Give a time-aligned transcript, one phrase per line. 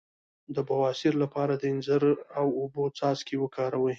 [0.55, 2.03] د بواسیر لپاره د انځر
[2.39, 3.89] او اوبو څاڅکي وکاروئ